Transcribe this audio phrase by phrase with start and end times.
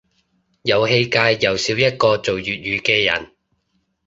[0.63, 3.35] 遊戲界又少一個做粵語嘅人